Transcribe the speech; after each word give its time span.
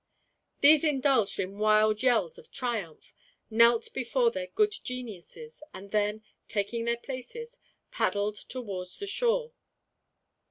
These 0.61 0.83
indulged 0.83 1.39
in 1.39 1.59
wild 1.59 2.01
yells 2.01 2.39
of 2.39 2.49
triumph, 2.49 3.13
knelt 3.51 3.93
before 3.93 4.31
their 4.31 4.47
good 4.47 4.73
geniuses, 4.83 5.61
and 5.75 5.91
then, 5.91 6.23
taking 6.47 6.85
their 6.85 6.97
places, 6.97 7.55
paddled 7.91 8.33
towards 8.49 8.97
the 8.97 9.05
shore. 9.05 9.53